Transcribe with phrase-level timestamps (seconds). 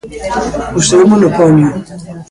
[0.77, 1.69] O seu monopolio.